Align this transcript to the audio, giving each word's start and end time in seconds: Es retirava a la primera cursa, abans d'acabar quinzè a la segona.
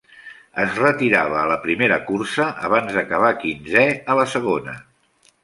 Es 0.61 0.77
retirava 0.77 1.37
a 1.41 1.51
la 1.51 1.57
primera 1.65 1.99
cursa, 2.07 2.47
abans 2.71 2.97
d'acabar 2.97 3.31
quinzè 3.45 3.87
a 4.15 4.19
la 4.23 4.27
segona. 4.35 4.77